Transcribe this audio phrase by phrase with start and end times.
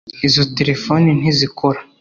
[0.27, 1.79] izo terefone ntizikora